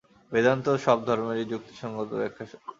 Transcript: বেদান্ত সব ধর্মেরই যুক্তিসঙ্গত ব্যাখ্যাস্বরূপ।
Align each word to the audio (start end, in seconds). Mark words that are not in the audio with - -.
বেদান্ত 0.31 0.65
সব 0.85 0.97
ধর্মেরই 1.07 1.45
যুক্তিসঙ্গত 1.51 2.09
ব্যাখ্যাস্বরূপ। 2.13 2.63